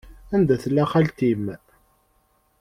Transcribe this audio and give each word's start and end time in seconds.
Anda 0.35 0.55
tella 0.63 0.83
xalti-m? 0.91 1.45